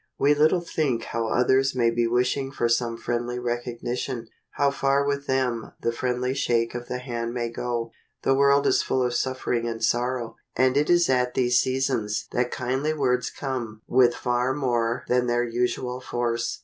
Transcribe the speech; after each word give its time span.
We 0.17 0.33
little 0.33 0.61
think 0.61 1.03
how 1.03 1.27
others 1.27 1.75
may 1.75 1.91
be 1.91 2.07
wishing 2.07 2.51
for 2.51 2.67
some 2.67 2.97
friendly 2.97 3.37
recognition, 3.37 4.29
how 4.53 4.71
far 4.71 5.05
with 5.05 5.27
them 5.27 5.73
the 5.81 5.91
friendly 5.91 6.33
shake 6.33 6.73
of 6.73 6.87
the 6.87 6.97
hand 6.97 7.35
may 7.35 7.49
go. 7.51 7.91
The 8.23 8.33
world 8.33 8.65
is 8.65 8.81
full 8.81 9.05
of 9.05 9.13
suffering 9.13 9.67
and 9.67 9.83
sorrow, 9.85 10.37
and 10.55 10.75
it 10.75 10.89
is 10.89 11.07
at 11.07 11.35
these 11.35 11.59
seasons 11.59 12.25
that 12.31 12.49
kindly 12.49 12.95
words 12.95 13.29
come 13.29 13.83
with 13.85 14.15
far 14.15 14.55
more 14.55 15.03
than 15.07 15.27
their 15.27 15.43
usual 15.47 15.99
force. 16.01 16.59